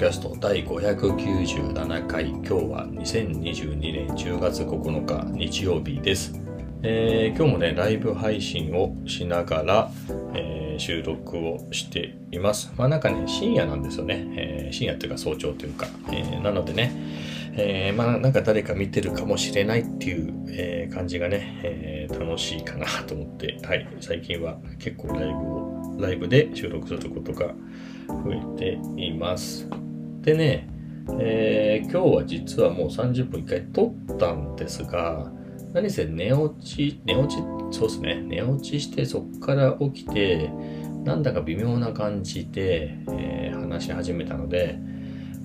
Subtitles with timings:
[0.00, 2.30] キャスト第597回。
[2.30, 6.40] 今日は2022年10月9日日曜日です、
[6.82, 9.90] えー今日もねライブ配信をしながら、
[10.32, 12.72] えー収録をしています。
[12.78, 16.92] まあなんかね深夜なんですよね、えー深夜っていうか早朝というか、えなのでね、
[17.58, 23.58] えまあなんか誰か見てるかもしれないっていう、え感じがね、え楽しいかなと思って。
[23.64, 23.86] はい。
[24.00, 27.48] 最近は結構ライブをライブで収録することが
[28.08, 29.68] 増えています。
[30.22, 30.68] でね、
[31.18, 35.32] えー今日は実はもう30分1回撮ったんですが、
[35.72, 40.50] 何せ寝落ち、寝落ち、そうですね、寝落ちしてそこから起きて、
[41.04, 44.78] なんだか微妙な感じで、えー話し始めたので、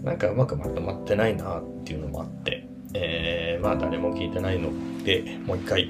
[0.04, 4.72] なんかうまくまとまってないなっていうのもあって、えーまあ誰も聞いてないの
[5.04, 5.90] で、もう一回、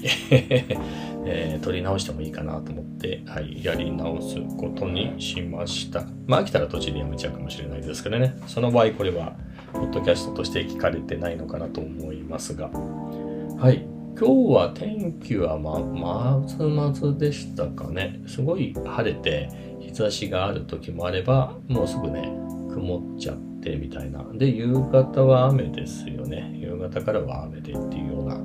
[1.26, 6.04] えー撮り直してもいいかなと思って、はい、やり直すことにしました。
[6.26, 9.34] まあ飽きたら途中でやめちゃうかもしれないですけどね、その場合これは、
[9.72, 13.86] ポッドキャストとして聞かれてないのかなと思いますが、はい、
[14.18, 18.22] 今日は天気はま、まずまずでしたかね。
[18.26, 22.30] すごい晴れて、日差しがある時もあれば、もうすぐね、
[22.72, 24.24] 曇っちゃってみたいな。
[24.32, 26.56] で、夕方は雨ですよね。
[26.58, 28.40] 夕方からは雨でっていうような、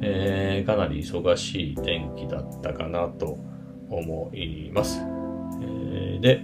[0.00, 3.38] えーかなり忙しい天気だったかなと
[3.88, 5.00] 思います。
[5.60, 6.42] えーで、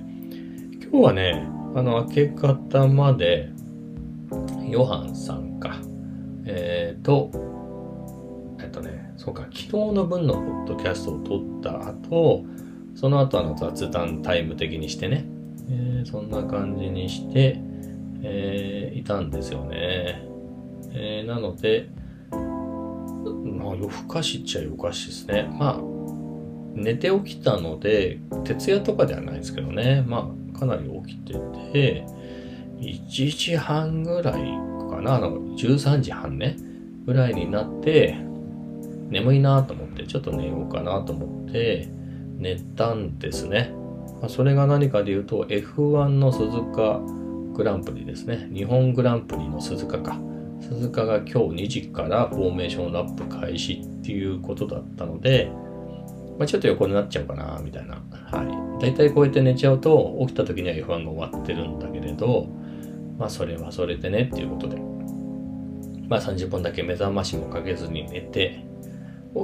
[0.90, 3.50] 今日はね、あの、明け方まで、
[4.68, 5.80] ヨハンさんか、
[6.44, 7.30] えーと、
[8.60, 12.44] えっとね、そうか、昨日の分のポッドキャストを撮った後、
[12.94, 15.26] その後あの雑談タイム的にしてね、
[15.68, 17.58] えーそんな感じにして、
[18.22, 20.22] えーいたんですよね。
[20.92, 21.88] えーなので、
[23.32, 25.48] まあ夜更かしっちゃ夜更かしですね。
[25.58, 25.80] まあ、
[26.74, 31.34] 寝て起きたので、徹夜とかではないですけどね、まあ、かなり起きて
[31.72, 32.06] て、
[32.80, 34.34] 1時半ぐらい
[34.90, 36.56] かな、あの、13時半ね、
[37.06, 38.16] ぐらいになって、
[39.10, 41.88] 眠いなと思って、ちょっと寝ようかなと思って、
[42.38, 43.72] 寝たんですね。
[44.20, 47.00] まあそれが何かで言うと、F1 の鈴鹿
[47.54, 48.48] グランプリですね。
[48.52, 50.18] 日本グランプリの鈴鹿か。
[50.68, 55.50] 鈴鹿が今日2時からフォーメーションラップ開始っていうことだったので、
[56.38, 58.02] まあ、ちょっと横になっちゃうかな、みたいな。
[58.10, 58.82] はい。
[58.82, 62.48] だいたいこうやって寝ちゃうと、起きた時には F1 が終わってるんだけれど、
[63.18, 64.76] まあ、それはそれでねっていうことで。
[66.08, 68.64] まあ、30分だけ目覚ましもかけずに寝て、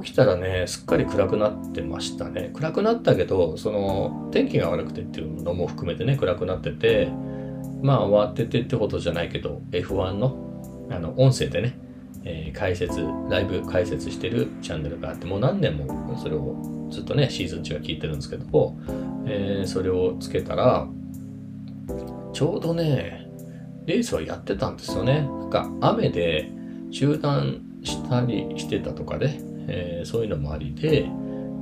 [0.03, 2.51] 起きたらね、すっかり暗くなってましたね。
[2.55, 7.09] 暗くなったけど、その、天気が悪くてっていうのも含めてね、暗くなってて、
[7.83, 10.50] まあ、終わっててってことじゃないけど、F1 の、
[10.91, 11.78] あの、音声でね、
[12.25, 16.56] えー解説、ライブ解説してるチャンネルがあって、もう何年もそれを
[16.91, 18.77] ずっとね、シーズン中は聞いてるんですけど、
[19.27, 20.87] えーそれをつけたら、
[22.33, 23.28] ちょうどね、
[23.87, 25.23] レースはやってたんですよね。
[25.23, 26.51] なんか雨で
[26.91, 31.09] 中断したりしてたとかで、えーそういうのもありで、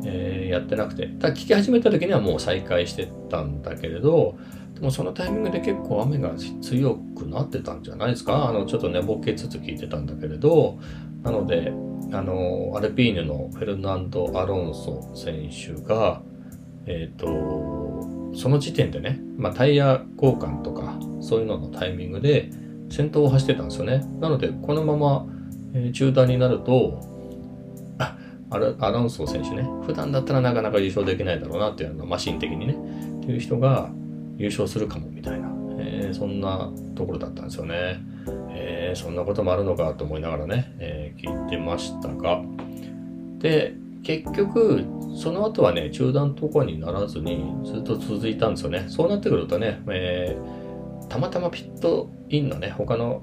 [0.04, 4.36] えーやってなくて、ただ聞き始めた時にはもう再開してたんだけれど、
[4.75, 6.32] でもそのタイミングで結構雨が
[6.62, 10.78] 強くなってたんじゃないですかあの、ちょっと寝ぼけつつ聞いてたんだけれど、
[11.22, 11.72] なので、
[12.12, 16.22] あの、アルピーヌのフェルナンド・アロンソ選手が、
[16.86, 17.26] えっ、と、
[18.34, 22.50] その時点でね、まあ、タイヤ交換とか、そういうののタイミングで
[22.88, 24.04] 先頭を走ってたんですよね。
[24.20, 25.26] なので、このまま、
[25.75, 27.18] えー中断になると、
[28.50, 32.75] アラアロンソ選手ね、普段だったらなかなか優勝できないだろうなっていうのマシン的にね、
[33.20, 33.91] っていう人が
[34.36, 35.48] 優勝するかもみたいな、
[35.78, 38.00] えーそんなところだったんですよね。
[38.50, 42.42] えーそんなこともあるのかと思いながらね、えー聞いてましたが、
[43.38, 44.84] で、結局、
[45.15, 48.84] その後はね、中断とかにならずにずっと続いたんですよね。
[48.88, 50.69] そうなってくるとね、えー
[51.09, 53.22] たまたまピットインのね、他の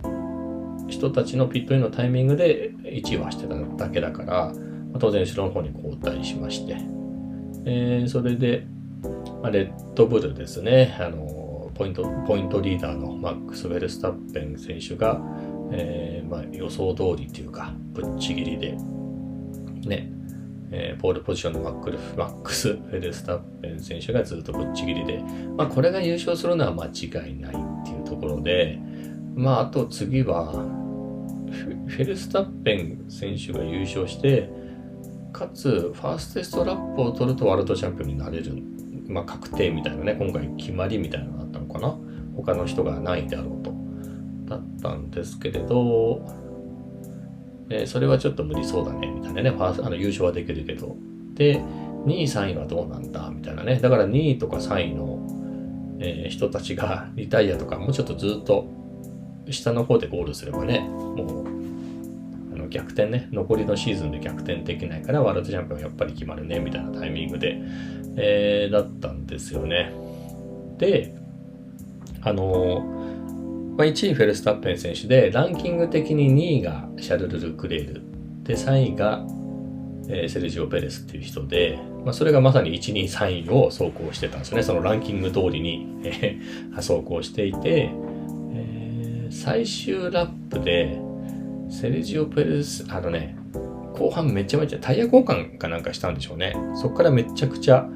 [0.87, 4.51] 人たちのピットインのタイミングで1位を走ってただけだから、
[4.99, 6.77] 当然後ろの方に交代しまして、
[7.65, 8.65] えーそれで、
[9.41, 15.21] まあレッドブルですね、あのポイントポイントリーダーのマックス・フェルスタッペン選手が、
[15.71, 18.77] えーまあ、予想通りというか、ぶっちぎりで、
[19.87, 20.11] ね、
[20.71, 25.21] えーポールポジションのマックルマックス・フェルスタッペン選手がずっとぶっちぎりで、
[25.57, 28.79] まあ、これが優勝するのは間違いないっていうところで、
[29.35, 30.53] まあ、あと次は、
[31.87, 34.49] フェルスタッペン選手が優勝して、
[35.35, 38.57] かつ、ファーステストラップを取るとワールドチャンピオンになれる、
[39.07, 41.97] まあ、確定みたいなね、今回決まりみたいなのがあったのかな？
[42.37, 43.73] 他の人がないであろうと。
[44.45, 46.25] だったんですけれど、
[47.69, 50.95] えそれはちょっと無理そうだね、みたいなね、ファースあの優勝はできるけど。
[51.33, 51.59] で、
[52.05, 53.79] 2位、3位はどうなんだ、みたいなね。
[53.81, 58.67] だから2位とか3位の、えー人たちがリタイアとかもうちょっとずっと
[59.49, 61.64] 下の方でゴールすればね、もう、
[62.65, 67.57] の逆転ね、残りのシーズンで逆転できないから、ワールドチャンピオンやっぱり決まるね、みたいなタイミングで、
[68.17, 69.93] えー、だったんですよね。
[70.77, 71.15] で、
[72.21, 72.83] あの
[73.77, 78.01] まあ、1位フェルスタッペン選手で、ランキング的に2位がシャルル・ル・クレール、
[78.43, 79.25] で、3位が、
[80.07, 84.63] えー、セルジオ・ペレスっていう人で、まあ、それがまさに1、2、3位を走行してたんですよね。
[84.63, 87.89] そのランキング通りに、えー、走行していて、
[88.53, 90.99] えー、最終ラップで、
[91.69, 93.35] セルジオ・ペレス、あのね、
[93.93, 96.55] 後半めちゃめちゃタイヤ交換かなんかしたんでしょうね。
[96.75, 97.87] そこからめちゃくちゃ、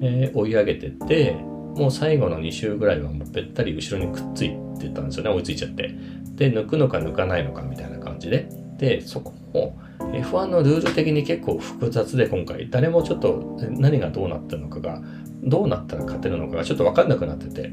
[0.00, 1.32] えー、追い上げてって、
[1.76, 5.30] もう最後の2周ぐらいはもうべったり後ろにくっついてたんですよね。
[5.30, 5.94] 追いついちゃって。
[6.34, 8.48] で、抜くのか抜かないのかみたいな感じで。
[8.78, 15.02] で、そこも F1 のルール的に結構複雑で今回、誰もちょっと何がどうなってるのかが、
[15.42, 17.72] どうなったら勝てるのかがちょっとわかんなくなってて、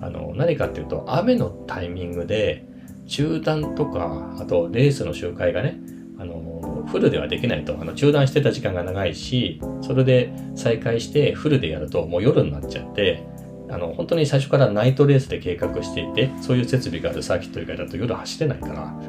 [0.00, 2.66] あの、何かっていうと、雨のタイミングで、
[3.06, 5.78] 中断とか、あとレースの周回がね、
[6.18, 13.24] あの、フルではできないと、あの、中断してた時間が長いし、それで再開してフルでやるともう夜になっちゃって、
[13.70, 19.00] あの、本当に最初からナイトレースで計画していて、そういう設備があるサーキット以外だと夜走れないから、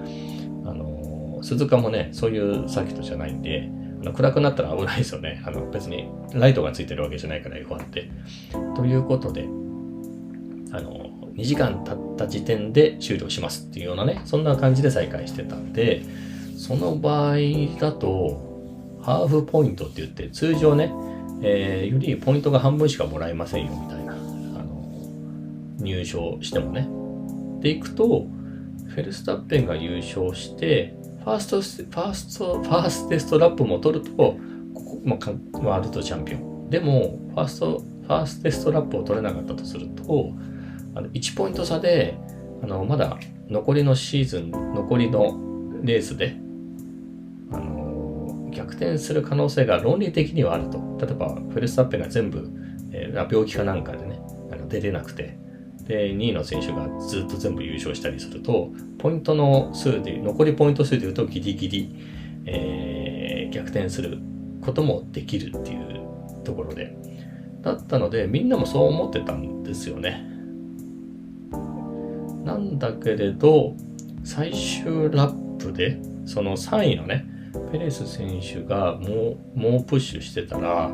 [0.65, 3.69] あの、鈴鹿もね、そういうサーキットじゃないんで、
[4.01, 5.41] あの暗くなったら危ないですよね。
[5.45, 8.09] あの、別にライトがついてるわけじゃないから F1 って。
[8.75, 9.43] ということで、
[10.71, 11.04] あの、
[11.35, 16.03] 2時間経った時点で終了しますっていうようなね、そんな感じで再開してたんで、
[16.57, 17.37] その場合
[17.79, 20.91] だと、ハーフポイントって言って、通常ね、
[21.41, 24.91] えー、よりポイントが半分しかもらえませんよみたいな、あの、
[25.77, 26.87] 入賞してもね。
[27.61, 28.27] でいくと、
[28.87, 34.37] フェルスタッペンが優勝して、ファースト、ファースト、ファーステストラップも取ると、こ
[34.73, 36.69] こ、まあ、ワールドチャンピオン。
[36.69, 40.31] でも、ファースト、ファーステストラップを取れなかったとすると、
[40.95, 42.17] あの1ポイント差で、
[42.63, 43.17] あの、まだ
[43.49, 45.37] 残りのシーズン、残りの
[45.83, 46.35] レースで、
[47.51, 50.79] あの、逆転する可能性が論理的にはあると。
[50.99, 52.49] 例えば、フェルスタッペが全部、
[52.91, 54.19] えー、病気かなんかでね、
[54.51, 55.37] あの出れなくて、
[55.83, 61.95] で、2位の選手がずっと全部優勝したりすると、ポイントの数で、残りポイント数で言うとギリギリ、
[62.45, 64.19] えー、逆転する
[64.61, 66.95] こともできるっていうところで。
[67.61, 70.34] だったので、みんなもそう思ってたんですよね。
[72.77, 73.75] だけれど、
[74.23, 77.25] 最終ラップで、その3位のね、
[77.71, 80.89] ペレス選手がもう、もうプッシュしてたら、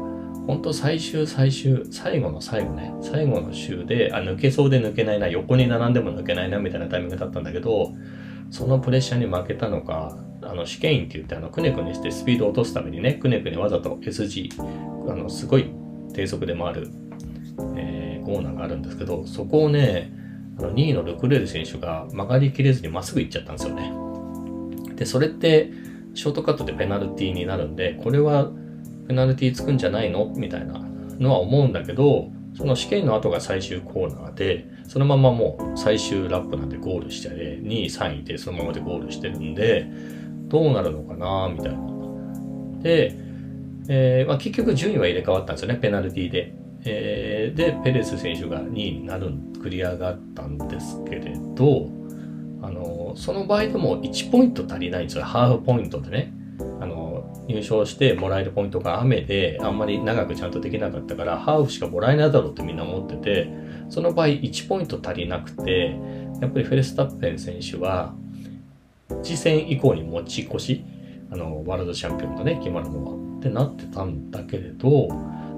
[0.48, 7.94] 本当最終最終、最後の最後ね、最後の週で、あ、抜けそうで抜けないな、横に並んでも抜けないな、みたいなタイミングだったんだけど、
[8.50, 14.50] そのプレッシャーに負けたのか、あの、試験員って言って、あの、くねくねしてスピードを落とすためにね、くねくねわざと SG、
[15.10, 15.72] あの、すごい
[16.13, 16.89] 低速で回る、
[17.77, 20.12] えー、コーナーがあるんですけど、そこをね、
[20.59, 23.92] あの2位のルクレール選手が曲がりきれずにまっすぐ行っちゃったんですよね。
[24.95, 25.71] で、それって
[26.13, 28.51] ショートカットでペナルティーになるんで、これは
[29.07, 30.31] ペナルティーつくんじゃないの？
[30.36, 30.80] みたいな
[31.19, 39.88] のは思うんだけど、その試験の後が最終コーナーで、そのままもう最終ラップなんでゴールして、2位、3位でそのままでゴールしてるんで、
[40.50, 41.79] どうなるのかなみたいな。
[42.81, 43.15] で、
[43.88, 46.53] えーまあ、結局順位は入れ替わったんですよね、ペナルティーで。
[46.84, 51.90] えー、で、ペレス選手が2位になる、繰り上がったんですけれど、
[52.62, 55.24] あの、その場合でも1ポイント足りないんですよ。
[55.24, 56.34] ハーフポイントでね。
[56.80, 63.50] あの、入賞してもらえるポイントが雨で、あんまり長くちゃんとできなかったから、ハーフしかもらえないだろうってみんな思ってて、
[63.90, 65.96] その場合1ポイント足りなくて、
[66.40, 68.14] やっぱりフェルスタッペン選手は、
[69.22, 70.86] 次戦以降に持ち越し、
[71.32, 75.10] あの、ワールドチャンピオンがね、決まるのはってなってたんだけれど、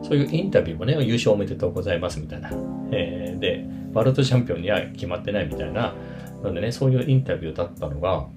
[0.03, 2.51] そういうインタビューもね、優勝おめでとうございますみたいな。
[2.91, 5.95] えー、で、ワールドチャンピオンには決まってないみたいな。
[6.43, 8.27] なんでね、そういうインタビューだったのが、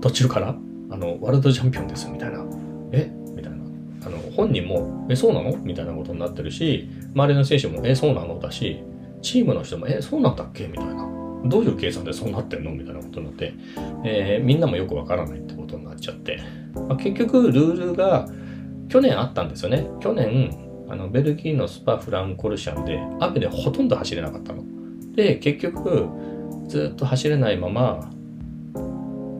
[0.00, 0.54] 途中から、
[0.90, 2.44] あの、ワールドチャンピオンですみたいな。
[2.92, 3.10] え？
[3.34, 3.58] みたいな。
[4.06, 5.56] あの、本人も、え、そうなの？
[5.56, 8.38] みたいなことになってるし、周りの選手も、え、そうなの？
[8.38, 8.82] だし、
[9.22, 10.66] チームの人も、え、そうなんだっけ？
[10.66, 11.08] みたいな。
[11.46, 12.72] どういう計算でそうなってんの？
[12.72, 13.54] みたいなことになって、
[14.04, 16.40] えー、みんなもよくわからないってことになっちゃって、
[16.74, 18.28] まあ、結局ルールが
[18.88, 19.86] 去年あったんですよね。
[20.00, 24.62] 去年、あのベルギーのスパ・フランコルシャンで雨でほとんど走れなかったの。
[25.14, 26.06] で、結局、
[26.68, 28.10] ずっと走れないまま、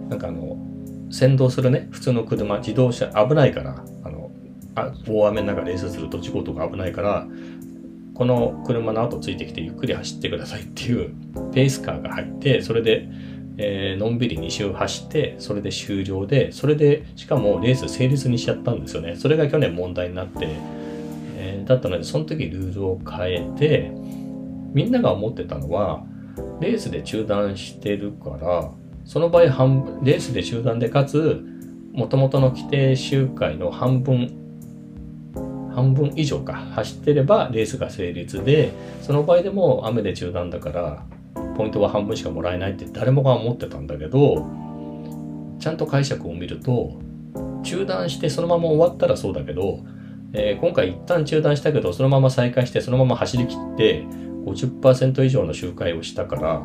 [0.08, 0.58] なんかあの、
[1.10, 4.30] 先導するね、普通の車、自動車、危ないから、あの、
[4.74, 7.26] あ大雨の中レースすると事故とか危ないから、
[8.14, 11.14] この車の後ついてきてゆっくり走ってくださいっていう
[11.52, 13.08] ペースカーが入って、それで
[13.58, 19.16] えー、のんびり2周走って、それで終了で、それで、しかもレース成立にしちゃったんですよね。
[19.16, 20.48] それが去年問題になって、
[21.36, 23.92] えー、だったので、その時ルールを変えて、
[24.72, 26.04] みんなが思ってたのは、
[26.60, 28.70] レースで中断してるから
[29.04, 31.44] その場合半レースで中断でかつ
[31.92, 34.34] もともとの規定周回の半分
[35.74, 38.72] 半分以上か走ってればレースが成立で
[39.02, 41.06] その場合でも雨で中断だから
[41.58, 44.46] ポイントは半分しかもらえないって誰もが思ってたんだけど
[45.58, 47.00] ちゃんと解釈を見ると
[47.64, 49.84] 中断してそのまま終わったらそうだけど、
[50.32, 54.04] えー、今回一旦中断したけどそのまま再開してそのまま走りきって
[54.46, 56.62] 50%以上の周回をしたから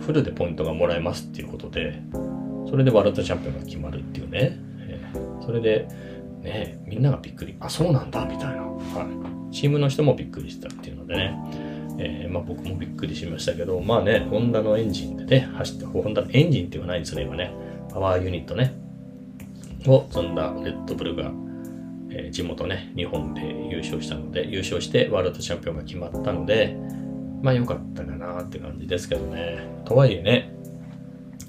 [0.00, 2.02] フルでポイントがもらえますっていうことで
[2.68, 5.88] それでワールドチャンピオンが決まるっていうね、えー、それで
[6.42, 7.56] ねみんながびっくり。
[7.58, 11.75] あそうなんだみたいな、はい、チームの人もびっくりしたっていうのでね。
[11.98, 17.52] えー、まあ、僕もびっくりしましたけど、まあね、ホンダのエンジンでね、走って、ホンダのエンジンっていうのはないんですね、今ね。
[17.90, 18.74] パワーユニットね。
[19.86, 21.30] を積んだレッドブルが、
[22.10, 26.76] えー、地元ね、日本で優勝したので、優勝してワールドチャンピオンが決まったので、
[27.42, 29.58] まあ良かったかなって感じですけどね。
[29.84, 30.52] とはいえね、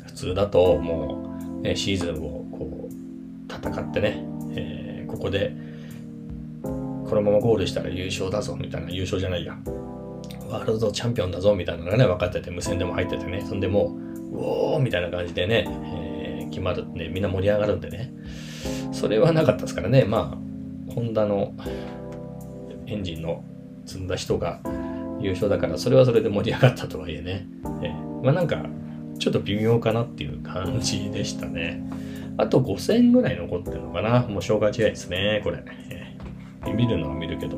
[0.06, 4.24] 普通だともう、ね、シーズンをこう、戦ってね、
[4.56, 5.54] えー、ここで、
[6.62, 9.58] このままゴールしたら優勝だぞみたいな、優勝じゃないや。
[10.50, 13.98] ワールドチャンピオンだぞみたいなのがね、分かってて、無線でも入っててね、そんでも
[14.32, 18.14] う、うおーみたいな感じでね、えー、決まるんで、みんな盛り上がるんでね、
[18.92, 20.38] それはなかったですからね、ま
[20.90, 21.54] あ、ホンダの
[22.86, 23.44] エンジンの
[23.86, 24.62] 積んだ人が
[25.20, 27.48] 優勝だから、それはそれで盛り上がったとはいえね、
[27.82, 28.66] えー、まあなんか、
[29.20, 31.84] ちょっと微妙かなっていう感じでしたね。
[32.38, 34.22] あと5000ぐらい残ってるのかな。
[34.28, 35.64] もう消化試合ですね、これ。
[35.90, 37.58] えー、見るのは見るけど、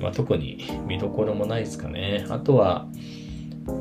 [0.00, 2.26] まあ、特に見どころもないですかね。
[2.28, 2.88] あとは、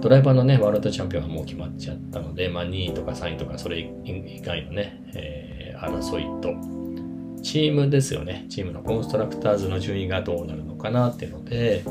[0.01, 6.53] ドライバーのね、ワールドチャンピオンはもう決まっちゃったので、まあ、2位とか3位とかそれ以外のね、えー、争いと、
[7.41, 8.45] チームですよね。
[8.49, 11.83] チームのコンストラクターズの順位がどうなるのかなっていうので、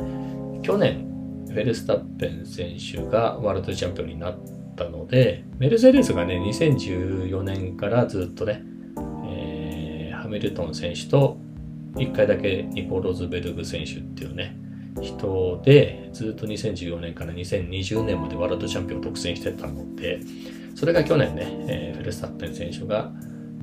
[0.62, 1.06] 去年、
[1.48, 4.38] フェルスタッペン選手がワールドチャンピオンになっ
[4.76, 8.62] たので、メルセデスがね、2014年からずっとね、
[9.26, 11.38] えー、ハミルトン選手と
[11.98, 14.56] 1回だけニコ・ロズベルグ選手っていうね、
[15.00, 20.20] 人でずっと2014年から2020年までワールドチャンピオンを独占してたので、
[20.74, 23.10] それが去年ね、えー、フェルスタッペン選手が、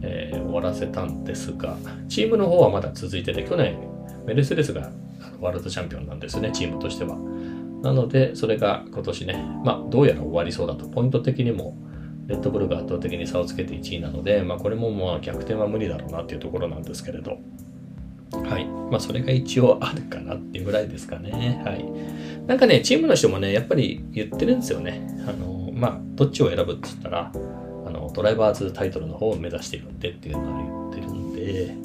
[0.01, 1.77] えー、終わらせたんですが、
[2.07, 3.77] チームの方はまだ続いてて、去年
[4.25, 4.91] メルセデスが
[5.39, 7.17] ワールドチャンピオンなんですね、チームとしては。
[7.81, 11.77] なので、それが今年ね、まあ、どうやら終わりそうだと、ポイント的にも、
[12.27, 17.37] レッドブルが圧倒的に差をつけて1位なので、まあ、これもまあ逆転は無理だろうなっていうところなんですけれど、
[18.31, 18.65] はい。
[18.65, 21.61] まあ、それが一応あるかなっていうぐらいですかね。
[21.65, 21.85] はい。
[22.47, 25.07] なんかね、チームの人もね、やっぱり言ってるんですよね。
[25.27, 31.75] あの、まあ、どっちを選ぶって言ったら、あの、ドライバーズタイトルの方を目指してるんでっていうのは言ってるんで、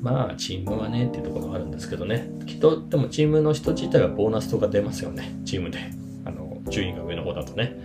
[0.00, 2.28] まあ、チームはねっていうところがあるんですけどね。
[2.46, 5.34] きっと、でもチームの人自体はボーナスとか出ますよね。
[5.44, 5.78] チームで。
[6.24, 7.76] あの、順位が上の方だとね。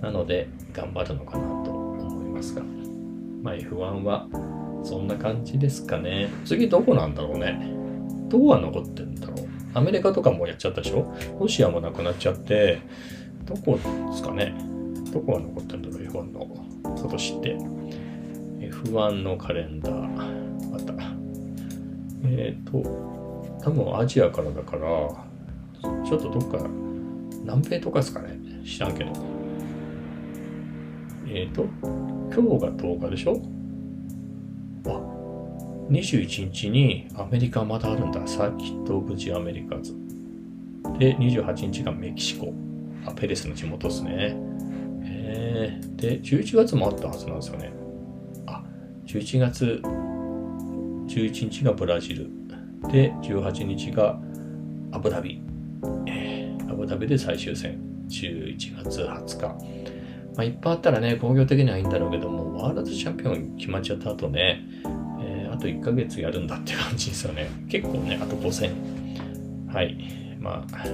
[0.00, 2.62] なので、頑張るのかなと思いますが。
[3.42, 4.28] まあ、F1 は、
[4.86, 6.28] そんな感じですかね。
[6.44, 7.68] 次どこなんだろうね。
[8.28, 9.36] どこが残ってんだろう。
[9.74, 12.78] アメリカとかもやっちゃったでしょロシアもなくなっちゃって、
[13.44, 14.54] どこですかね。
[15.12, 16.46] どこが残ってんだろう F1 の
[16.84, 17.56] 今年って。
[18.60, 20.70] F1 のカレンダー。
[20.70, 20.92] また。
[22.24, 22.78] えっ、ー、と、
[23.64, 24.80] 多分アジアからだから、
[26.08, 26.58] ちょっとどっか、
[27.42, 28.38] 南米とかですかね。
[28.64, 29.10] 知らんけど。
[31.26, 33.42] えっ、ー、と、今日が10日でしょ、
[35.90, 38.26] 21日にアメリカまだあるんだ。
[38.26, 39.94] サーキット・オブ・ジ・アメリカズ。
[40.98, 42.52] で、28日がメキシコ。
[43.06, 44.36] あ、ペレスの地元ですね。
[45.04, 47.72] えー、で、11月もあったはずなんですよね。
[48.46, 48.64] あ、
[49.06, 49.80] 11月
[51.06, 52.30] 11日がブラジル。
[52.90, 54.18] で、18日が
[54.92, 55.40] アブダビ。
[56.06, 57.80] えー、アブダビで最終戦。
[58.08, 59.86] 11月20日。
[60.36, 64.62] まあ、いっぱいあったらね、工業的にはいいんだろうけども、ワールドチャンピオン決まっちゃった後ね、
[65.66, 67.50] と1ヶ月やるんだって感じですよね。
[67.68, 69.72] 結構ね、あと5000。
[69.72, 69.96] はい。
[70.40, 70.88] まあ、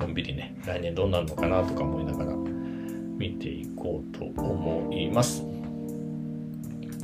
[0.00, 5.44] のんびりね、来年どうなるのかなとか思いながら見ていこうと思います。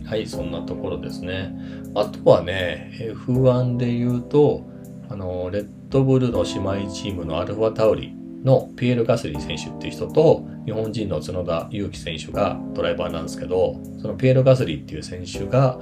[0.06, 1.54] はい、そんなところですね。
[1.94, 4.64] あとはね、F1 で言うと、
[5.10, 15.78] あの、レッドブルの姉妹チームのアルファタウリのピエール・ガスリー選手っていう人と、日本人の角田祐希選手がドライバーなんですけど、そのピエール・ガスリーっていう選手が、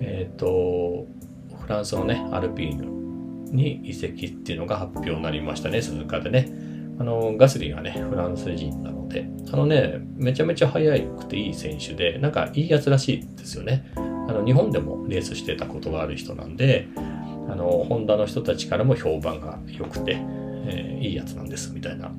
[0.00, 1.06] えっ、ー、と、
[1.60, 2.86] フランスのね、アルピーヌ
[3.52, 6.48] に移籍っていうのが発表になりましたね、鈴鹿でね。
[6.98, 13.90] あの、ガスリーがね、フランス人なので、あのね、めちゃめちゃ速くていい選手で、なんかいいやつらしいですよね。
[13.96, 14.00] あ
[14.32, 16.88] の、日本でもレースしてたことがある人なんで、
[17.48, 20.16] あの、ホンダの人たちからも評判が良くて、
[20.66, 22.12] えー、いいやつなんです、みたいな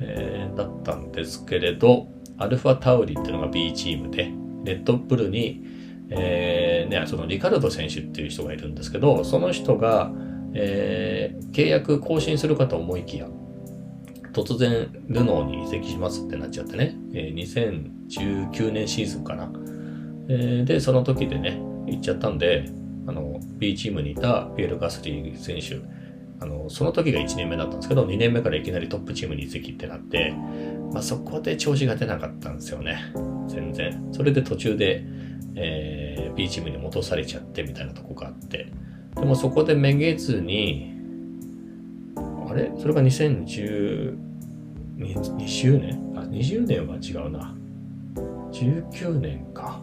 [0.00, 2.08] えー、だったんですけれど、
[2.38, 4.30] アルファタウリっていうのが B チームで、
[4.64, 5.64] レッドブルに、
[6.10, 6.57] えー、
[6.88, 10.12] ね、そのリカルド選手っていう人がいるんですけど、その人が、
[10.54, 13.28] えー、契約更新するかと思いきや、
[14.32, 19.50] 突然ルノーに移籍しますってなっちゃってね、えー、2019年シーズンかな。
[20.28, 22.66] えー、で、その時でね、行っちゃったんで、
[23.06, 25.80] あの、B チームにいたピエール・ガスリー選手、
[26.40, 30.34] あの、その時が1年目だったんですけど、2年目からいきなりトップチームに移籍ってなって、
[30.92, 32.98] まあ、そこで調子が出なかったんですよね。
[33.48, 34.08] 全然。
[34.12, 35.04] それで途中で、
[35.60, 38.72] えー、B チームに戻されちゃってみたいなとこがあって。
[39.14, 40.94] でもそこでめげずに、
[42.48, 42.72] あれ？
[42.78, 44.16] それが2010、
[44.96, 46.12] 20年？
[46.16, 47.54] あ、20年は違うな。
[48.52, 49.82] 19年か。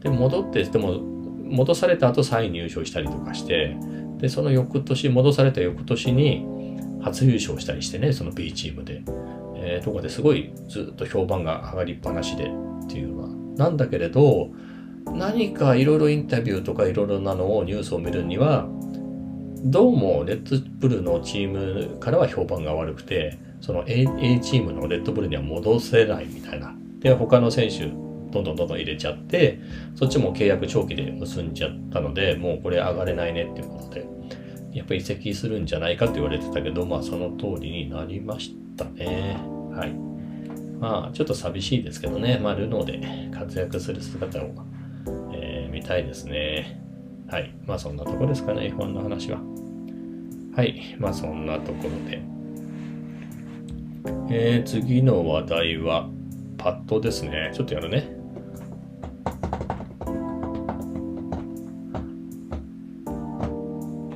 [0.00, 3.76] で、戻って、でも、戻された後3位入賞したりとかして、
[4.18, 6.46] で、その翌年、戻された翌年に
[7.00, 9.02] 初優勝したりしてね、その B チームで。
[9.60, 13.37] えー、とかですごいずっと評判が上がりっぱなしでっていうのは。
[13.58, 14.50] なんだけれど、
[15.12, 18.66] 何かいろいろインタビューとかいろいろなのをニュースを見るには、
[19.64, 26.74] どうもレッドブルのチームからは評判が悪くて、その A, A チームのレッドブルには戻せないみたいな。
[27.00, 27.86] で、他の選手、
[28.30, 29.58] どんどんどんどん入れちゃって、
[29.96, 34.06] そっちも契約長期で結んじゃったので、もうこれ上がれないねっていうことで、
[34.72, 39.36] やっぱり移籍するんじゃないかって言われてたけど、まあその通りになりましたね。
[39.72, 40.07] はい。
[40.80, 44.50] まあちょっと寂しいですけどね、まあルノーで活躍する姿を、
[45.32, 46.80] えー、見たいですね。
[47.28, 47.54] はい。
[47.66, 49.40] まあそんなとこですかね、F1 の話は。
[50.54, 50.96] はい。
[50.98, 52.22] まあそんなところで。
[54.30, 56.08] えー、次の話題は、
[56.56, 57.50] パッドですね。
[57.54, 58.17] ちょっとやるね。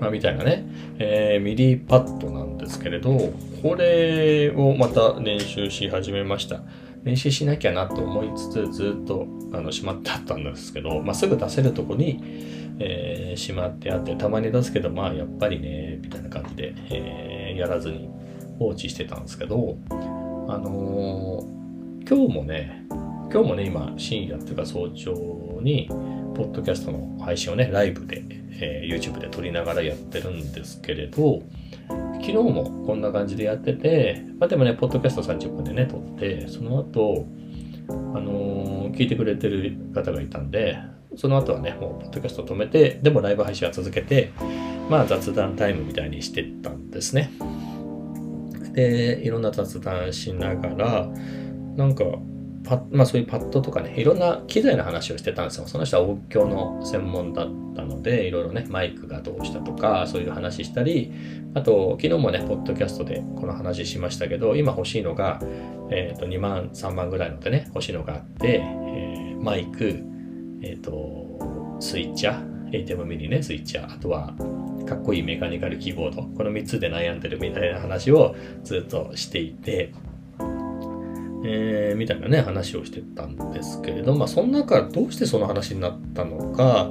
[0.03, 0.67] まあ、みたいなね、
[0.99, 6.61] えー、ミリパッドなんですけれど、これをまた練習し始めました。
[7.05, 12.21] 練習しなきゃなと思いつつ、ずっとあのしまってあったんですけど、まあ、すぐ出せるとこに、
[12.81, 18.11] えー、しまってあって、たまに出すけど、まあやっぱりね、みたいな感じで、えー、やらずに
[18.59, 22.87] 放置してたんですけど、あのー、今日もね、
[23.33, 25.13] 今日もね、今、深夜っていうか早朝
[25.63, 25.87] に、
[26.35, 31.43] ポッドキャストの配信をね、ライブで、えー、YouTube で撮りながらやってるんですけれど、
[32.15, 37.27] 昨日もこんな感じでやってて、まあでもね、ポッドキャスト30分でね、撮って、その後、
[37.89, 40.79] あのー、聞いてくれてる方がいたんで、
[41.17, 44.33] その後はね、もうポッドキャスト止めて、でもライブ配信は続けて、
[44.89, 47.31] まあ雑談タイムみたいにしてったんですね。
[48.73, 51.09] で、いろんな雑談しながら、
[51.77, 52.05] なんか、
[52.65, 55.67] パまあそういうパッドとかね、いろんな機材の話をしてたんですよ。
[55.67, 61.13] その人は音響の専門だったので、いろいろね、マイクがどうしたとか、そういう話したり、
[61.55, 65.41] あと、昨日もね、ポッドキャストでこの話しましたけど、今欲しいのが、
[65.91, 70.03] え、ー、と、2万、3万ぐらいのでね、欲しいのがあって、えー、マイク、
[70.63, 74.35] えっ、ー、と、スイッチャー、ATEM ミニね、スイッチャー、あとは、
[74.87, 79.93] かっこいいメカニカルキーボード、この3つで悩んでるみたいな話をずっとしていて、
[81.45, 86.91] えー、みたいなね、話をしてたんですけれど、まあ、その中、どうしてその話になったのか、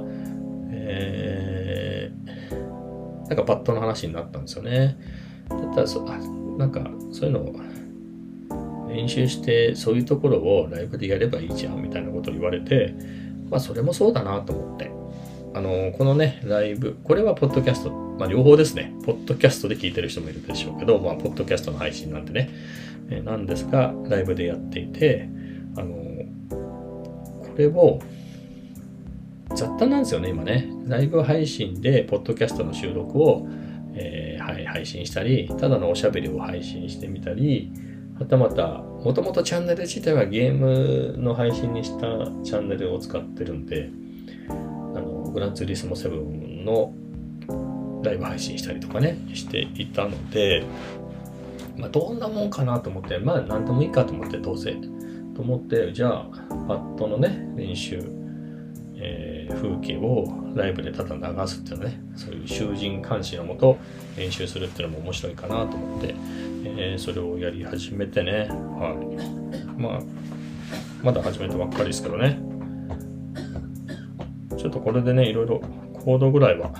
[0.70, 4.96] えー、なんかパッドの話になったんですよね。
[5.48, 6.18] だったらそ、あ、
[6.58, 7.54] なんか、そういうのを
[8.88, 12.94] 練習して、そういうところをライブでやればいいじゃん、みたいなことを言われて、
[13.50, 15.01] まあ、それもそうだなと思って。
[15.54, 18.94] あの、このね、ライブ、これはポッドキャスト、まあ、両方ですね。
[19.04, 22.50] ポッドキャストで聞いてる人もいるでしょうけど、まあ、ポッドキャストの配信なんでね、
[23.10, 25.28] えなんですが、ライブでやっていて、
[25.76, 25.94] あの、
[26.48, 28.00] これを、
[29.54, 30.70] 雑多なんですよね、今ね。
[30.86, 33.46] ライブ配信で、ポッドキャストの収録を、
[33.94, 37.70] えー、はい、配信したり、ただのおしゃべりを配信してみたり、
[38.18, 42.06] はたまた、もともとチャンネル自体はゲームの配信にした
[42.42, 43.90] チャンネルを使ってるんで、
[45.32, 46.92] グランツーリスモ7の
[48.02, 50.64] ライブ配信したりとかね、していたので、
[51.76, 54.74] まあ、どんなもんかなと思って、まあ、なんでもいいかと思って、どうせ。
[55.34, 56.26] と思って、じゃあ、
[56.68, 58.02] パッドのね、練習、
[58.96, 63.78] えー、風景をライブでただ流すっていうのね、そういう囚人監視のもと
[64.16, 66.14] 練習するっていうのも面白いかなと思って、
[66.64, 68.94] えー、それをやり始めてね、は
[69.78, 69.80] い。
[69.80, 70.00] まあ、
[71.02, 72.51] まだ始めたばっかりですけどね。
[74.62, 75.60] ちょっとこれでね、いろいろ
[75.92, 76.72] コードぐらいは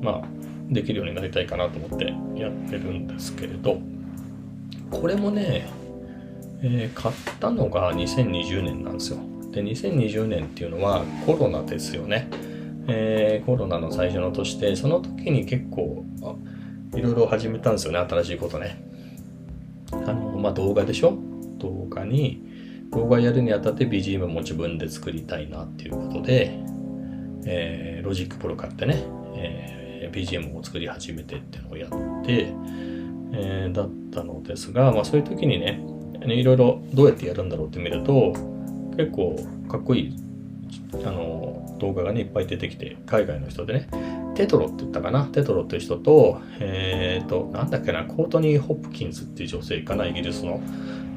[0.00, 0.22] まあ、
[0.70, 3.78] できるようになりたいかなと思ってやってるんですけれど、
[4.90, 5.66] これもね、
[6.62, 9.18] えー、買ったのが2020年なんですよ。
[9.50, 12.30] で、2020年っていうのはコロナですよね。
[12.88, 16.06] えー、コロナの最初の年で、その時に結構、
[16.94, 18.82] いろいろ始めたんですよね、新しいことね。
[19.92, 21.18] あの、まあ、動画でしょ？
[21.58, 22.43] 動画に、
[22.94, 26.58] 動画やるにあたって BGM も自分で作りたいなっていうことで、
[27.44, 29.04] えー、 Logic Pro 買ってね、
[29.34, 32.54] えー、BGM を作り始めてっていうのをやって、
[33.32, 35.84] えー、だったのですが、まあそういう時にね、
[36.26, 38.32] いろいろどうやってやるんだろうって見ると、
[38.96, 39.36] 結構
[39.68, 40.16] かっこいい
[41.04, 43.88] あの動画がねいっぱい出てきて海外の人でね
[44.34, 45.24] テトロって言ったかな？
[45.26, 48.04] テトロっていう人とえっ、ー、となんだっけな？
[48.04, 50.60] コートニー・ホップキンズっていう女性かなイギリスの。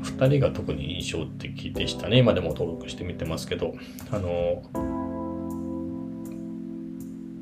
[0.04, 2.20] 2人が特に印象的でしたね。
[2.20, 3.74] 今でも登録してみてますけど。
[4.12, 4.64] あの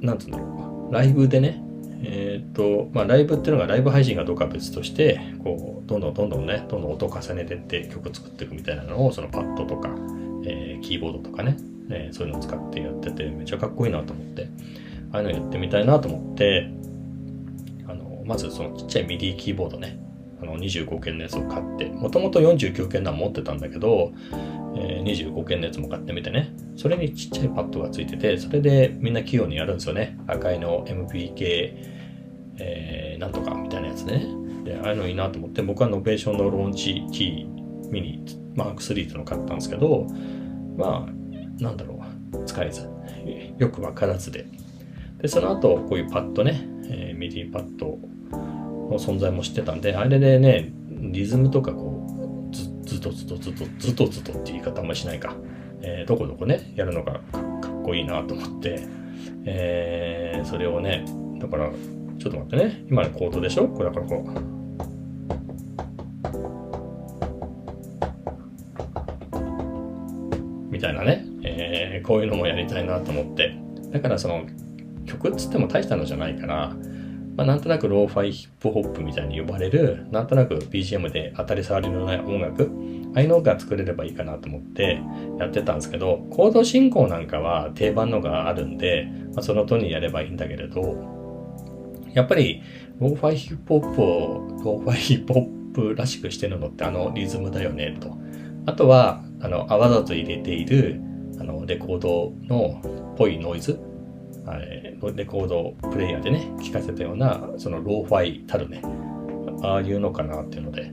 [0.01, 0.93] なんつうんだろう。
[0.93, 1.61] ライブでね
[2.01, 9.89] えっ、ー、とまあライブっていうのがライブ配信がどうか別としてこうどんどんどんどんねどんどん音を重ねてって曲作っていくみたいなのをそのパッドとか、
[10.45, 11.57] えー、キーボードとかね
[11.89, 14.49] えー、そういうのを使ってやっててめっちゃかっこいいなと思って。
[15.15, 16.69] ああいうのやってみたいなと思って
[17.87, 19.99] あのまずそのちっちゃいミディキーボードね。
[20.41, 24.11] あの25件のやつを買ってもともと49件なん持ってたんだけど、
[24.75, 26.53] えー、25鍵のやつも買ってみてね。
[26.75, 30.17] それにちっちゃいパッドがついててそれでみんな器用にやるんですよね。
[30.27, 31.37] 赤いの MPK、
[32.57, 34.27] えー、なんとかみたいなやつね。
[34.65, 40.07] でああいうのいいなと思って僕は Novation の Launchkey Mini Mark 3っていうのを買ったんですけど
[40.75, 42.01] まあなんだろ
[42.33, 42.89] う、使えず、
[43.57, 44.45] よくわからずで。
[45.25, 47.97] で、その後、こういうパッドね、えー、 MIDI パッド
[48.91, 55.35] の存在も知ってたんで、あれでね、リズムとかこう、ずっとずっとずっとずっとずっとって言い方あんましないか、
[55.81, 57.19] えー、どこどこね、やるのがか
[57.75, 58.87] っこいいなと思って、
[59.45, 61.03] えー、それをね、
[61.39, 61.71] だから、
[62.19, 63.67] ちょっと待ってね、今のコードでしょ？
[63.67, 64.23] これだからこ
[70.67, 73.57] う、みたいなね、えー、こういうのもやりたいなと思って。
[73.91, 74.45] だからその
[75.15, 76.75] 曲っつっても大したのじゃないから、
[77.35, 82.71] まあ、なんとなくローファイヒップホップみたいに呼ばれる、なんとなく BGM で当たり障りのない音楽、
[83.13, 85.01] ああいうのが作れればいいかなと思って
[85.39, 91.15] やってたんですけど、コード進行なんかは定番のがあるんで、まあ、その通りにやればいいんだけれど、
[92.13, 92.61] やっぱり
[92.99, 98.17] ローファイヒップホップをローファイヒップホップらしくしてるのってあのリズムだよねと。
[98.65, 100.99] あとは、あの、わざと入れている、
[101.39, 102.81] あの、レコードの
[103.13, 103.79] っぽいノイズ、
[105.15, 108.81] レコードプレイヤーでね、聞かせたような、そのローファイたるね、
[109.63, 110.91] ああいうのかなっていうので、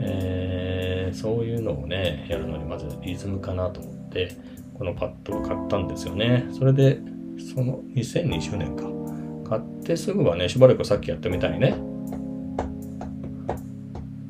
[0.00, 4.36] えー、そういうのをね、やるのにまずリズムかなと思って、
[4.74, 6.46] このパッドを買ったんですよね。
[6.50, 6.98] それで、
[7.54, 8.94] その2020年か。
[9.48, 11.76] 買ってすぐはね、しばらくさっきやってみたいね。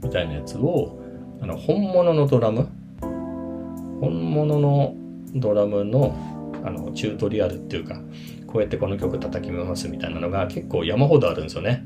[0.02, 1.00] みたいなやつを、
[1.40, 2.68] あの本物のドラム
[4.00, 4.94] 本物の
[5.34, 6.33] ドラムの
[6.64, 8.00] あのチュートリアルっていうか
[8.46, 11.84] こうやってこの曲叩きますみたいなのが結構山ほどあるんですよね。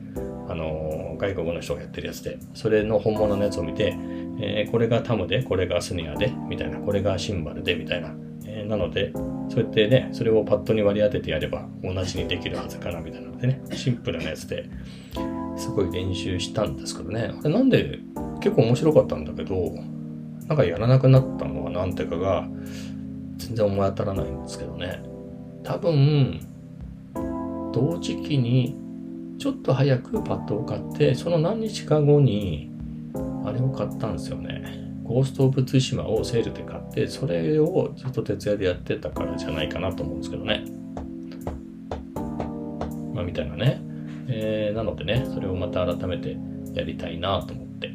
[0.48, 2.38] あの外国の人がやってるやつで。
[2.54, 3.94] それの本物のやつを見て、
[4.40, 6.78] えー、これがタムでこれがスネアでみたいな。
[6.78, 8.14] これがシンバルでみたいな、
[8.46, 9.12] えー、なので
[9.50, 13.62] そうやってねそれをパッドに割り当ててやれば同じにできるはずかなみたいなのでね。
[13.72, 14.68] シンプルなやつで
[15.56, 17.32] すごい練習したんですけどね。
[17.38, 17.98] あれなんで
[18.40, 19.54] 結構面白かったんだけど、
[20.46, 22.48] なんかやらなくなったのは何ていうかが、
[23.38, 25.03] 全然思い当たらないんですけどね。
[25.62, 26.40] 多分、
[27.72, 28.77] 同時期に
[29.38, 32.70] ちょっと早くパッドを買って、その何日か後に、
[33.44, 34.88] あれを買ったんですよね。
[35.05, 40.64] ゴースト・オブ・ツシマをセールで買って、それをずっと徹夜でやってたからじゃないかなと思うんですけどね。
[43.14, 43.81] まあ、みたいなね。
[44.29, 46.37] えー、なのでね、それをまた改めて
[46.74, 47.90] やりたいなと思って、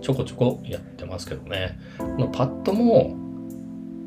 [0.00, 1.78] ちょこちょこやってますけどね。
[1.98, 3.21] このパッドも、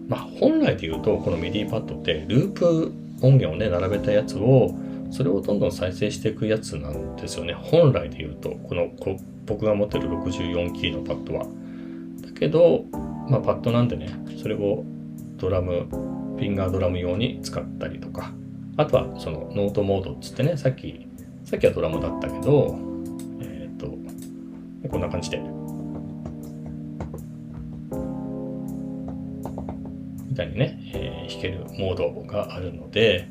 [0.07, 4.73] まあ本来で言うと、この MIDI パッドってループ音源をね、並べたやつを、
[5.11, 7.53] それをどんどん再生していくやつなんですよね。
[7.53, 11.45] 本来で言うと、このこ僕が持ってる64キーのパッドは。
[12.21, 12.83] だけど、
[13.29, 14.09] まあパッドなんでね、
[14.41, 14.83] それを
[15.37, 18.33] ドラム、フィンガードラム用に使ったりとか、
[18.77, 21.07] あとはそのノートモードっつってね、さっき、
[21.45, 22.77] さっきはドラムだったけど、
[23.39, 25.41] えっ、ー、と、こんな感じで
[30.35, 33.29] みたいにね、えー、弾けるモードがあるので、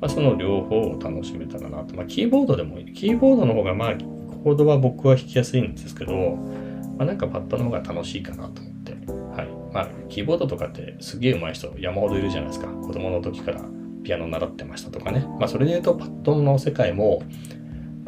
[0.00, 1.94] まあ、その両方を楽しめたらなと。
[1.94, 2.92] まあ、キーボードでもいい。
[2.92, 3.94] キーボードの方が、まあ、
[4.42, 6.12] コードは僕は弾きやすいんですけど、
[6.98, 8.92] まあ、なんかパッドの方が楽しいかなと思って。
[8.92, 9.72] はい。
[9.72, 12.66] まあ、キーボードとかってすげえ上手い人山ほどいるじゃないですか。
[12.66, 13.60] 子供の時から
[14.02, 15.24] ピアノ習ってましたとかね。
[15.38, 17.22] まあ、それで言うとパッドの世界も、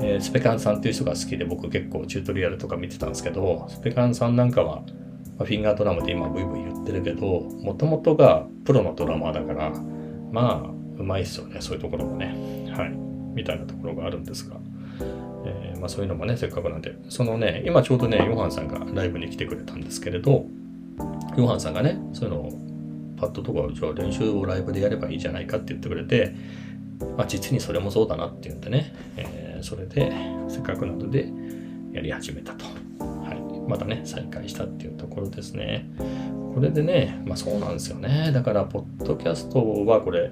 [0.00, 4.82] えー、スペカンさんっていう人が好きで僕結構チュートリアルとか見てたんですけど、スペカンさんなんかは、
[5.44, 9.70] フィンガードラムで今ブイブイ言ってるけど、もともとがプロのドラマーだから、
[10.30, 12.70] まあ、うまいっすよね、そういうところもね。
[12.74, 12.90] はい。
[13.34, 14.56] みたいなところがあるんですが。
[15.44, 16.94] えー、まあ、そういうのもね、せっかくなんで。
[17.08, 20.46] そのね、今ちょうどね、ヨハンさんがライブに来てくれたんですけれど、
[21.36, 22.52] ヨハンさんがね、そういうのを
[23.22, 26.34] パッドとかじゃあ練習をライブでやればいいじゃないかって言ってくれて、
[27.16, 30.12] まあ、実にそれもそうだなっていうんでね、えー、それで
[30.48, 31.28] せっかくなので
[31.92, 32.64] やり始めたと。
[33.72, 35.88] またね、再開したっていうところですね。
[36.54, 38.30] これでね、まあそうなんですよね。
[38.32, 40.30] だから、ポッドキャストはこれ、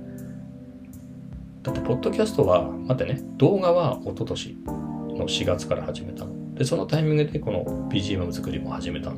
[1.63, 6.55] だって、ポッドキャストは、待ってね、動画は一昨年の4月から始めたの。
[6.55, 9.17] で、そのタイミングでこの BGM 作りも始めたの。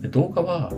[0.00, 0.72] で、動画は、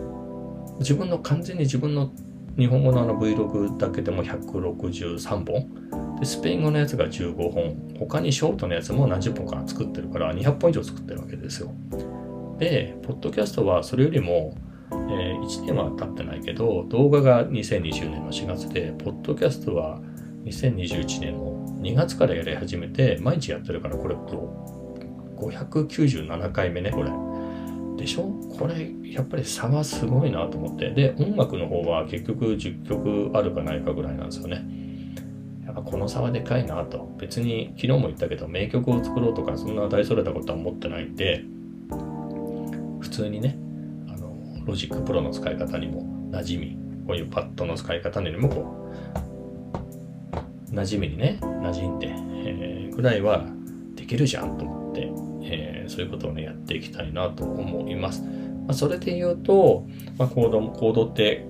[0.79, 2.11] 自分の完全に自分の
[2.57, 11.73] 日本語のあの Vlog だけでも163本でスペイン語のやつが15本他にショートのやつも何十本か作ってるから200本以上作ってるわけですよ
[12.59, 14.55] でポッドキャストはそれよりも、
[14.91, 20.01] えー、1年は経ってないけど動画が2020年の4月でポッドキャストは
[20.45, 27.11] 2021年の2月からやり始めて毎日やってるからこれ597回目ねこれ。
[27.97, 28.25] でしょ？
[28.59, 30.91] これやっぱり差がすごいなと思って。
[30.91, 34.65] で音楽の方は結局10曲あるかないかぐらいなんですよね。
[35.65, 37.15] やっぱこの差はでかいなと。
[37.19, 41.45] 別に昨日も言ったけど名曲を作ろうとかそんな大それたことは思ってないんで
[43.05, 43.57] 普通にね
[44.09, 48.91] あの Logic Pro の使い方にも馴染みこういうパッドの使い方にもこ
[50.71, 53.47] う馴染みにね馴染んで、えー、ぐらいは
[53.95, 58.23] できるじゃんと思ってえー、そういうことをね、やっていきたいなと思います。
[58.23, 59.87] まあ、それで言うと、
[60.19, 61.47] まあ、コード、コードって、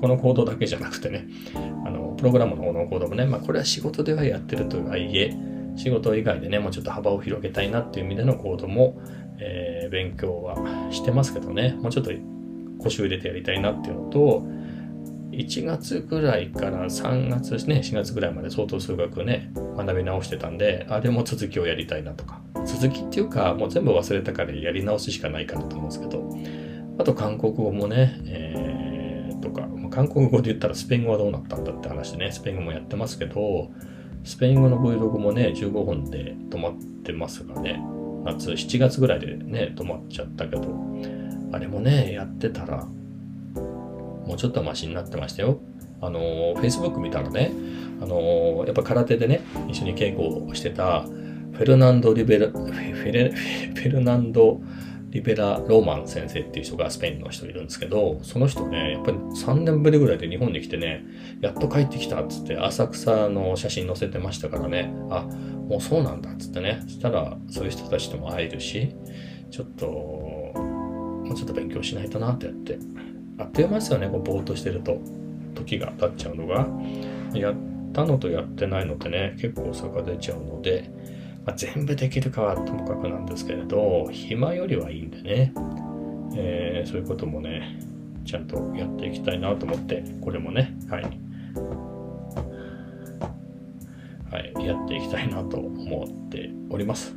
[0.00, 1.26] このコードだけじゃなくてね、
[1.84, 5.34] あの、プログラムの方のコードもね、まあ、これは仕事ではやってるとはいえ、
[5.78, 9.00] 仕事以外でね、もうちょっと幅を広げたいなっていう意味でのコードも、
[9.38, 10.56] えー、勉強は
[10.90, 12.10] してますけどね、もうちょっと
[12.78, 14.42] 腰を入れてやりたいなっていうのと、
[15.30, 22.40] 1月ぐらいから3月ですね、4月ぐらいまで相当数学ね、学び直してたんで、あれも続きをやりたいなとか。
[22.66, 26.28] 続きっていうか、もう全部忘れたからやり直すしかないかなと思うんですけど、
[26.98, 33.70] あと韓国語もね、えー、とか、韓国語で言ったらスペイン語はどうなったんだって話でね、スペイン語もやってますけど、
[34.28, 37.82] スペイン語の Vlog もね、15本で止まってますがね、
[38.26, 40.68] 夏、7月ぐらいでね、止まっちゃったけど、
[41.50, 45.60] あれもね、やってたら、もうちょっとマシになってましたよ。
[46.02, 46.20] あの、
[46.56, 47.50] Facebook 見たらね、
[48.02, 54.60] あの、やっぱ空手でね、一緒に稽古をしてた、フェルナンド・リベラ、フェレ、フェルナンド・
[55.10, 61.04] リベラ・ローマン先生っていう人がスペインの人いるんですけど、その人ね、やっぱり3年ぶりぐらいで日本に来てね、
[61.40, 65.22] やっと帰ってきたっつって浅草の写真載せてましたからね、あ、
[65.68, 68.94] もうそうなんだっつってね、そしたらそういう人たちとも会えるし、
[69.50, 72.78] ちょっと、もうちょっと勉強しないとなってやって
[73.38, 74.98] あっという間ですよね、こうぼーっとしてると。
[75.54, 76.68] 時が経っちゃうのが。
[77.34, 77.54] やっ
[77.92, 80.90] たのとやってないのってね、結構差が出ちゃうので、
[81.48, 85.54] まあ、全部できるかはともかくなんですけれど、暇よりはいいんでね、
[86.36, 87.80] えー、そういうこともね、
[88.26, 91.04] ちゃんとやっていきたいなと思って、これもね、はい。
[94.30, 97.16] はい、やっていきたいなと思っております。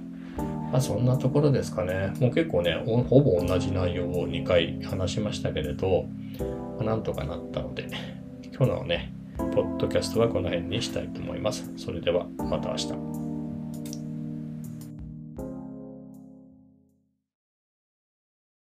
[0.72, 2.14] まあそんなところですかね。
[2.22, 6.06] もう結構ね、ほぼ同じ内容を2回話しましたけれど、
[6.78, 7.90] まあ、なんとかなったので、
[8.56, 11.70] 今日のね、ポッドキャストはこの辺にしたいと思います。
[11.76, 13.21] それではまた明日。